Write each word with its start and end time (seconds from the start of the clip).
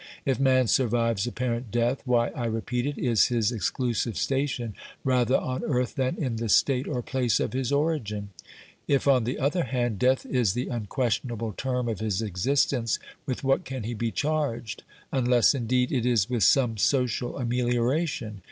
If 0.25 0.39
man 0.39 0.65
survives 0.65 1.27
apparent 1.27 1.69
death, 1.69 2.01
why, 2.05 2.29
I 2.29 2.45
repeat 2.47 2.87
it, 2.87 2.97
is 2.97 3.27
his 3.27 3.51
exclusive 3.51 4.17
station 4.17 4.73
rather 5.03 5.37
on 5.37 5.63
earth 5.63 5.93
than 5.93 6.15
in 6.17 6.37
the 6.37 6.49
state 6.49 6.87
or 6.87 7.03
place 7.03 7.39
of 7.39 7.53
his 7.53 7.71
origin? 7.71 8.29
If, 8.87 9.07
on 9.07 9.25
the 9.25 9.37
other 9.37 9.63
hand, 9.65 9.99
death 9.99 10.25
is 10.25 10.53
the 10.53 10.69
unquestionable 10.69 11.53
term 11.53 11.87
of 11.87 11.99
his 11.99 12.19
existence, 12.19 12.97
with 13.27 13.43
what 13.43 13.63
can 13.63 13.83
he 13.83 13.93
be 13.93 14.09
charged, 14.09 14.81
unless 15.11 15.53
indeed 15.53 15.91
it 15.91 16.07
is 16.07 16.27
with 16.27 16.41
some 16.43 16.77
social 16.77 17.37
amelioration? 17.37 18.39